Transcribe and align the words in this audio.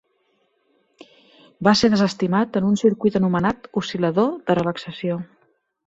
Va 1.67 1.75
ser 1.83 1.91
desestimat 1.95 2.59
en 2.63 2.71
un 2.73 2.81
circuit 2.85 3.21
anomenat 3.23 3.71
oscil·lador 3.83 4.37
de 4.51 4.61
relaxació. 4.63 5.25